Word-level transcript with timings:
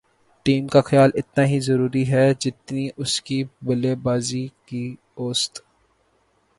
team 0.45 0.67
کا 0.67 0.81
خیال 0.81 1.11
اتنا 1.15 1.43
ہی 1.45 1.59
ضروری 1.59 2.03
ہے 2.09 2.25
جتنی 2.39 2.87
اس 2.97 3.21
کی 3.21 3.43
بلےبازی 3.61 4.47
کی 4.65 4.83
اوسط 5.15 5.53